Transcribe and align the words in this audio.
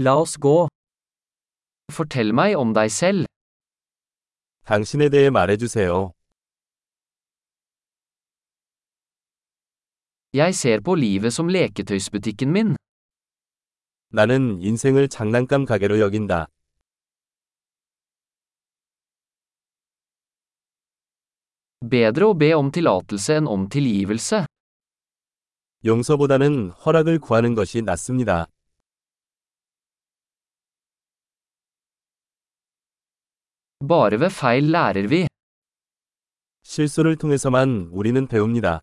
La 0.00 0.12
oss 0.14 0.36
gå. 0.38 0.68
Fortell 1.90 2.30
meg 2.32 2.54
om 2.56 2.70
deg 2.72 2.90
selv. 2.90 3.26
당신에 4.64 5.08
대해 5.08 5.30
말해주세요. 5.30 6.12
Jeg 10.32 10.54
ser 10.54 10.80
på 10.80 10.94
livet 10.94 11.32
som 11.32 11.48
leketøysbutikken 11.48 12.52
min. 12.52 12.76
나는 14.10 14.62
인생을 14.62 15.08
장난감 15.08 15.64
가게로 15.64 15.98
여긴다. 15.98 16.46
Bedre 21.80 22.28
å 22.30 22.34
be 22.38 22.52
om 22.54 22.70
tillatelse 22.70 23.34
enn 23.40 23.48
om 23.48 23.68
tilgivelse. 23.68 24.44
용서보다는 25.84 26.70
허락을 26.70 27.18
구하는 27.18 27.54
것이 27.56 27.82
낫습니다. 27.82 28.46
Bare 33.80 34.18
ved 34.20 34.30
feil 34.30 34.70
lærer 34.72 35.06
vi. 35.08 35.26
실수를 36.64 37.16
통해서만 37.16 37.88
우리는 37.92 38.26
배웁니다. 38.26 38.80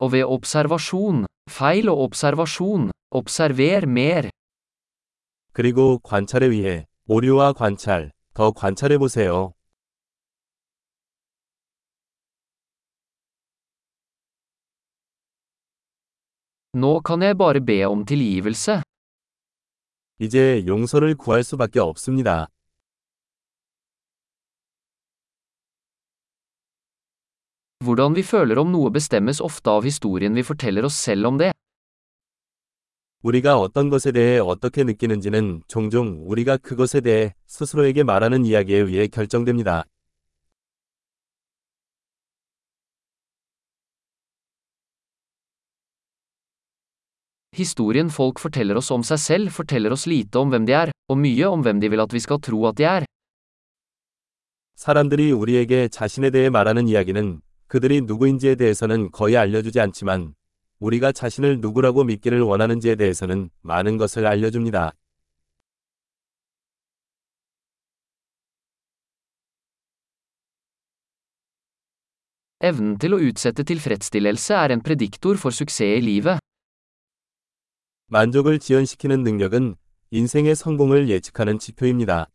Og 0.00 0.12
ved 0.12 0.24
observasjon, 0.24 1.26
feil 1.48 1.88
og 1.88 1.98
observasjon, 2.02 2.90
observer 3.10 3.86
mer. 3.86 4.30
그리고 5.52 5.98
관찰에 6.00 6.46
의해 6.46 6.86
오류와 7.06 7.52
관찰, 7.52 8.10
더 8.34 8.50
관찰해 8.50 8.98
보세요. 8.98 9.54
Nå 16.74 17.00
kan 17.00 17.22
jeg 17.22 17.38
bare 17.38 17.60
be 17.60 17.84
om 17.86 18.04
tilgivelse. 18.04 18.82
이제 20.20 20.64
용서를 20.66 21.14
구할 21.14 21.44
수밖에 21.44 21.78
없습니다. 21.78 22.48
Hvordan 27.80 28.14
vi 28.14 28.22
føler 28.22 28.58
om 28.58 28.72
noe 28.74 28.90
bestemmes 28.90 29.40
ofte 29.40 29.70
av 29.70 29.84
historien 29.86 30.34
vi 30.34 30.42
forteller 30.42 30.84
oss 30.84 30.98
selv 30.98 31.26
om 31.26 31.38
det. 31.38 31.52
우리가 33.22 33.58
어떤 33.58 33.90
것에 33.90 34.12
대해 34.12 34.38
어떻게 34.38 34.84
느끼는지는 34.84 35.62
종종 35.68 36.22
우리가 36.26 36.56
그것에 36.56 37.00
대해 37.00 37.34
스스로에게 37.46 38.02
말하는 38.02 38.44
이야기에 38.44 38.78
의해 38.78 39.06
결정됩니다. 39.06 39.84
Historien 47.57 48.09
folk 48.09 48.39
forteller 48.39 48.79
oss 48.79 48.89
om 48.91 49.03
seg 49.05 49.19
selv 49.21 49.51
forteller 49.53 49.93
oss 49.93 50.07
lite 50.09 50.39
om 50.39 50.49
hvem 50.49 50.65
de 50.65 50.73
er, 50.73 50.91
og 51.09 51.19
mye 51.21 51.45
om 51.45 51.61
hvem 51.61 51.79
de 51.79 51.89
vil 51.93 52.01
at 52.01 52.13
vi 52.13 52.19
skal 52.19 52.41
tro 52.41 52.65
at 52.67 52.77
de 52.77 52.83
er. 52.83 53.05
사람들이 54.75 55.31
우리에게 55.31 55.87
자신에 55.87 56.29
대해 56.29 56.49
말하는 56.49 56.87
이야기는 56.87 57.41
그들이 57.67 58.01
누구인지에 58.01 58.55
대해서는 58.55 59.11
거의 59.11 59.37
알려주지 59.37 59.79
않지만 59.79 60.33
우리가 60.79 61.11
자신을 61.11 61.61
누구라고 61.61 62.03
믿기를 62.03 62.41
원하는지에 62.41 62.95
대해서는 62.95 63.49
많은 63.61 63.97
것을 63.97 64.25
알려줍니다. 64.25 64.91
Evnen 72.63 72.95
til 72.95 73.11
å 73.11 73.19
utsette 73.19 73.65
tilfredsstillelse 73.67 74.55
er 74.55 74.71
en 74.71 74.81
prediktor 74.81 75.35
for 75.35 75.51
suksess 75.51 75.97
i 75.97 76.01
livet. 76.01 76.39
만족을 78.10 78.58
지연시키는 78.58 79.22
능력은 79.22 79.76
인생의 80.10 80.56
성공을 80.56 81.10
예측하는 81.10 81.58
지표입니다. 81.58 82.30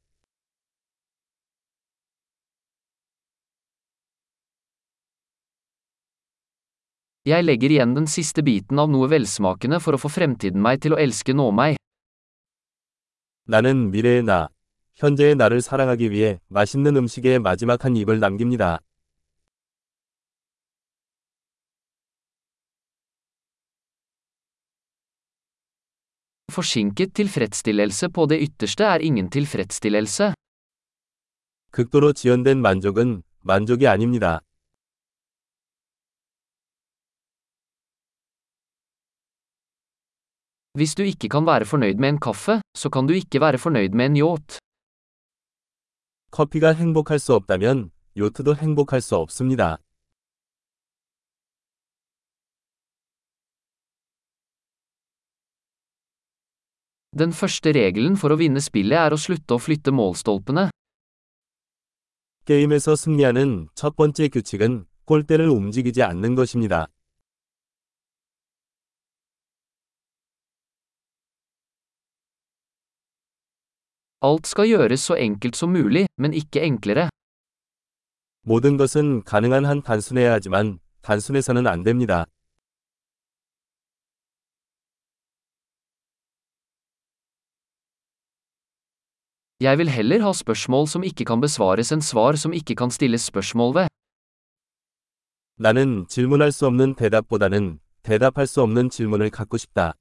Jeg 7.26 7.42
legger 7.42 7.72
igjen 7.72 7.96
den 7.96 8.06
siste 8.06 8.44
biten 8.44 8.78
av 8.78 8.92
noe 8.92 9.08
velsmakende 9.10 9.80
for 9.82 9.98
å 9.98 10.02
få 10.04 10.12
fremtiden 10.14 10.62
meg 10.62 10.84
til 10.84 10.94
å 10.94 11.00
elske 11.00 11.34
nå 11.34 11.50
meg. 11.50 11.80
나는 13.48 13.90
미래의 13.90 14.24
나, 14.24 14.50
현재의 14.94 15.34
나를 15.36 15.62
사랑하기 15.62 16.12
위해 16.12 16.40
맛있는 16.50 16.96
음식의 16.98 17.40
마지막 17.40 17.84
한 17.84 17.98
입을 17.98 18.20
남깁니다. 18.20 18.82
Forsinket 26.53 27.15
tilfredsstillelse 27.15 28.09
på 28.09 28.27
det 28.27 28.41
ytterste 28.41 28.85
er 28.85 29.01
ingen 29.01 29.31
tilfredsstillelse. 29.31 30.35
극도로 31.71 32.13
지연된 32.13 32.59
만족은 32.59 33.23
만족이 33.43 33.87
아닙니다. 33.87 34.41
Hvis 40.79 40.95
du 40.95 41.03
ikke 41.03 41.29
kan 41.29 41.47
være 41.47 41.65
fornøyd 41.65 41.99
med 41.99 42.09
en 42.09 42.21
kaffe, 42.21 42.61
så 42.75 42.91
kan 42.91 43.07
du 43.07 43.13
ikke 43.13 43.41
være 43.41 43.59
fornøyd 43.59 43.93
med 43.93 44.07
en 44.07 44.17
yacht. 44.17 44.59
커피가 46.31 46.73
행복할 46.75 47.19
수 47.19 47.35
없다면 47.35 47.91
요트도 48.17 48.55
행복할 48.55 49.01
수 49.01 49.17
없습니다. 49.17 49.79
Den 57.14 57.30
første 57.30 57.70
regelen 57.78 58.16
for 58.18 58.34
å 58.34 58.40
vinne 58.40 58.58
spillet 58.58 58.98
er 58.98 59.14
å 59.14 59.20
slutte 59.22 59.54
å 59.54 59.62
flytte 59.62 59.92
målstolpene. 59.94 60.72
게임에서 62.46 62.96
승리하는 62.96 63.70
첫 63.76 63.96
번째 63.96 64.28
규칙은 64.30 64.86
골대를 65.06 65.48
움직이지 65.48 66.02
않는 66.02 66.34
것입니다. 66.34 66.88
Alt 74.24 74.48
skal 74.48 74.66
gjøres 74.66 75.06
så 75.06 75.16
enkelt 75.16 75.56
som 75.56 75.70
mulig, 75.70 76.08
men 76.18 76.34
ikke 76.34 76.66
enklere. 76.66 77.10
모든 78.42 78.78
것은 78.78 79.24
가능한 79.24 79.66
한 79.66 79.84
단순해야 79.84 80.34
하지만 80.34 80.80
단순해서는 81.02 81.68
안 81.68 81.84
됩니다. 81.84 82.26
Jeg 89.64 89.78
vil 89.80 89.88
heller 89.88 90.20
ha 90.26 90.32
spørsmål 90.36 90.88
som 90.92 91.04
ikke 91.08 91.24
kan 91.30 91.40
besvares 91.40 91.94
enn 91.96 92.02
svar 92.04 92.36
som 92.42 92.52
ikke 92.52 92.76
kan 92.76 92.92
stilles 92.92 93.24
spørsmål 93.32 93.70
ved. 93.76 93.88
나는 95.56 96.06
질문할 96.08 96.52
수 96.52 96.66
없는 96.68 96.96
대답보다는 96.96 97.80
대답할 98.04 98.48
수 98.48 98.62
없는 98.62 98.90
질문을 98.90 99.30
갖고 99.30 99.58
싶다. 99.58 99.94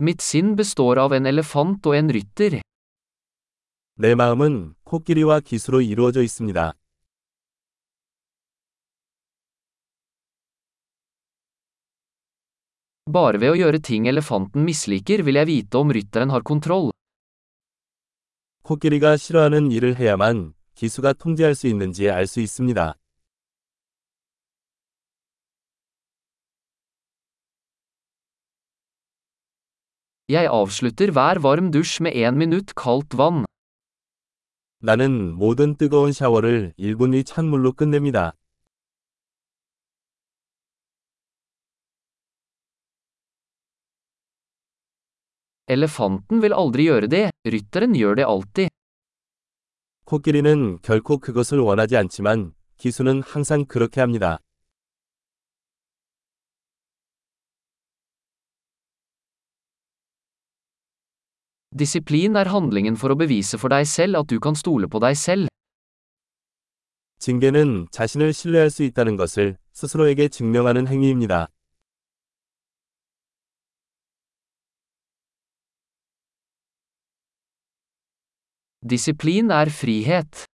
Mitt 0.00 0.20
sinn 0.20 0.56
består 0.56 0.98
av 0.98 1.12
en 1.12 1.26
elefant 1.26 1.86
og 1.86 1.94
en 1.96 2.10
rytter. 2.10 2.60
내 3.96 4.14
마음은 4.16 4.74
코끼리와 4.82 5.38
기수로 5.38 5.82
이루어져 5.82 6.22
있습니다. 6.22 6.74
Bare 13.14 13.38
ved 13.38 13.52
å 13.52 13.54
gjøre 13.54 13.78
ting 13.78 14.08
elefanten 14.10 14.64
misliker 14.66 15.20
vil 15.22 15.36
jeg 15.38 15.46
vite 15.46 15.78
om 15.78 15.92
rytteren 15.94 16.32
har 16.34 16.42
kontroll. 16.42 16.90
코끼리가 18.64 19.16
싫어하는 19.16 19.70
일을 19.70 19.94
해야만 20.00 20.54
기수가 20.74 21.12
통제할 21.12 21.54
수 21.54 21.68
있는지 21.68 22.10
알 22.10 22.26
수 22.26 22.40
있습니다. 22.40 22.94
Jeg 30.28 30.48
avslutter 30.50 31.12
hver 31.12 31.38
varm 31.38 31.70
dusj 31.70 32.02
med 32.02 32.16
én 32.16 32.34
minutt 32.34 32.74
kaldt 32.74 33.14
vann. 33.14 33.44
나는 34.80 35.34
모든 35.34 35.76
뜨거운 35.76 36.10
샤워를 36.12 36.74
1분이 36.78 37.24
찬물로 37.24 37.74
끝냅니다. 37.74 38.32
Elefanten 45.66 46.42
vil 46.42 46.52
aldri 46.52 46.84
gjøre 46.90 47.08
det, 47.08 47.30
rytteren 47.48 47.94
gjør 47.96 48.18
det 48.20 48.24
alltid. 48.28 48.68
코끼리는 50.04 50.78
결코 50.82 51.16
그것을 51.16 51.58
원하지 51.60 51.96
않지만 51.96 52.52
기수는 52.76 53.22
항상 53.22 53.64
그렇게 53.64 54.02
합니다. 54.02 54.38
Disiplin 61.74 62.36
er 62.36 62.52
handlingen 62.52 62.94
for 62.94 63.10
å 63.10 63.16
bevise 63.16 63.56
for 63.58 63.72
deg 63.72 63.88
selv 63.88 64.20
at 64.20 64.28
du 64.28 64.38
kan 64.38 64.54
stole 64.54 64.86
på 64.86 65.00
deg 65.00 65.16
selv. 65.16 65.48
징계는 67.18 67.88
자신을 67.90 68.34
신뢰할 68.34 68.68
수 68.68 68.82
있다는 68.82 69.16
것을 69.16 69.56
스스로에게 69.72 70.28
증명하는 70.28 70.86
행위입니다. 70.86 71.48
Disiplin 78.86 79.48
er 79.50 79.70
frihet. 79.70 80.44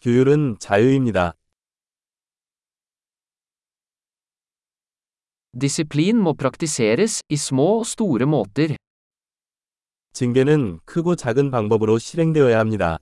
규율은 0.00 0.56
자유입니다. 0.58 1.34
Disiplin 5.54 6.18
må 6.18 6.34
praktiseres 6.34 7.20
i 7.30 7.36
små 7.36 7.78
og 7.78 7.86
store 7.86 8.26
måter. 8.26 8.74
징계는 10.12 10.80
크고 10.84 11.14
작은 11.14 11.52
방법으로 11.52 11.98
실행되어야 11.98 12.58
합니다. 12.58 12.98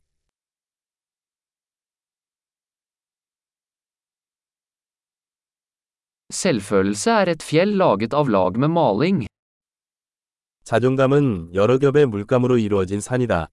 Selvfølelse 6.31 7.11
er 7.11 7.29
et 7.29 7.43
fjell 7.43 7.77
laget 7.81 8.13
av 8.13 8.29
lag 8.29 8.59
med 8.59 8.69
maling. 8.69 9.27
자존감은 10.65 11.55
여러 11.55 11.79
겹의 11.79 12.05
물감으로 12.07 12.59
이루어진 12.59 13.01
산이다. 13.01 13.49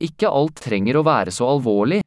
Ikke 0.00 0.30
alt 0.32 0.56
trenger 0.64 0.96
å 0.96 1.04
være 1.04 1.30
så 1.30 1.44
alvorlig. 1.44 2.00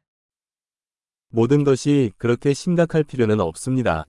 모든 1.28 1.64
것이 1.64 2.12
그렇게 2.18 2.52
심각할 2.54 3.04
필요는 3.04 3.40
없습니다. 3.40 4.04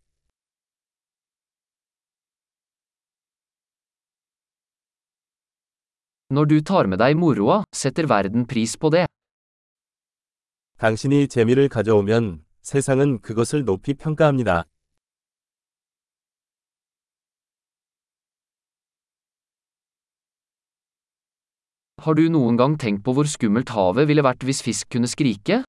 Når 6.30 6.46
du 6.46 6.62
tar 6.62 6.88
med 6.88 6.98
deg 6.98 7.16
moroa, 7.16 7.64
setter 7.72 8.08
verden 8.10 8.46
pris 8.48 8.76
på 8.76 8.90
det. 8.90 9.06
당신이 10.78 11.28
재미를 11.28 11.70
가져오면 11.70 12.44
세상은 12.62 13.22
그것을 13.22 13.66
높이 13.66 13.94
평가합니다. 13.94 14.66
Har 22.06 22.14
du 22.14 22.28
noen 22.30 22.54
gang 22.54 22.74
tenkt 22.78 23.02
på 23.02 23.16
hvor 23.18 23.26
skummelt 23.26 23.72
havet 23.74 24.06
ville 24.06 24.22
vært 24.22 24.44
hvis 24.46 24.60
fisk 24.62 24.92
kunne 24.94 25.08
skrike? 25.10 25.64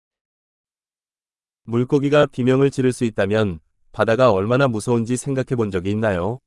물고기가 1.64 2.26
비명을 2.26 2.70
지를 2.70 2.92
수 2.92 3.04
있다면 3.04 3.60
바다가 3.92 4.30
얼마나 4.30 4.68
무서운지 4.68 5.16
생각해 5.16 5.56
본 5.56 5.70
적이 5.70 5.92
있나요? 5.92 6.38